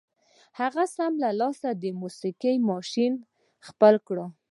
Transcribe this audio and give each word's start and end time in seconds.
هغه 0.59 0.83
سم 0.95 1.13
له 1.23 1.29
لاسه 1.39 1.69
د 1.81 1.83
موسيقۍ 2.01 2.55
ماشين 2.69 3.13
خپل 3.67 3.95
کړ. 4.07 4.17